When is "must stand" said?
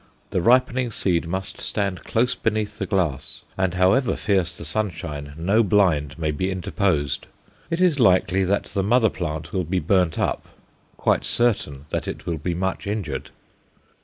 1.27-2.03